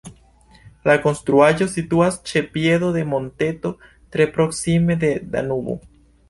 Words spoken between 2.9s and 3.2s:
de